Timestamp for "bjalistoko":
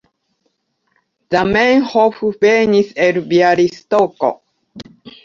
3.35-4.31